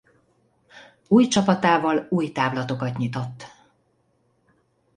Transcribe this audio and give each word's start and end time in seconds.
Új 1.07 1.27
csapatával 1.27 2.07
új 2.09 2.31
távlatokat 2.31 2.97
nyitott. 2.97 3.45